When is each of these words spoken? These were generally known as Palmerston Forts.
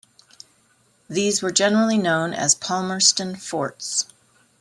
These 1.07 1.43
were 1.43 1.51
generally 1.51 1.99
known 1.99 2.33
as 2.33 2.55
Palmerston 2.55 3.35
Forts. 3.35 4.07